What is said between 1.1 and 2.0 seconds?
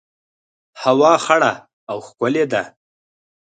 خړه او